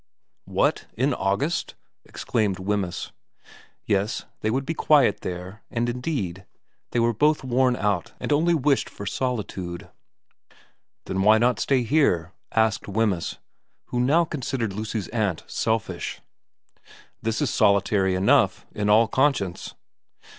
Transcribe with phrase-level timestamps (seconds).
[0.45, 1.75] 'What, in August?'
[2.11, 3.11] exclaimed Wemyss.
[3.85, 6.47] Yes, they would be quiet there, and indeed
[6.89, 9.91] they were both worn out and only wished for solitude.'
[11.05, 13.37] Then why not stay here?' asked Wemyss,
[13.89, 16.19] who now considered Lucy's aunt selfish.'
[17.21, 19.75] This is solitary enough, in all conscience.'